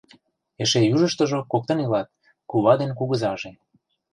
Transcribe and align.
Эше 0.61 0.81
южыштыжо 0.95 1.39
коктын 1.51 1.79
илат: 1.85 2.07
кува 2.49 2.73
ден 2.79 2.91
кугызаже. 2.99 3.51